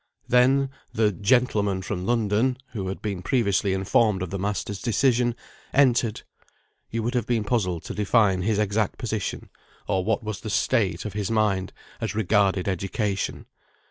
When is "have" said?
7.13-7.27